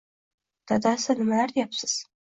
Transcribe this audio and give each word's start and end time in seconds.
Dadasi 0.71 1.15
nimalar 1.19 1.53
deyapsiz 1.55 1.99